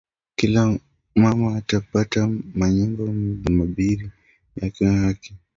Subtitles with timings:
[0.37, 0.63] Kila
[1.21, 2.21] mama ata pata
[2.57, 3.03] ma nyumba
[3.57, 4.07] mbiri
[4.57, 5.33] yake kwa haki yake